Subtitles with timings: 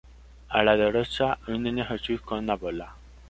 [0.49, 2.95] A la derecha un Niño Jesús con una bola.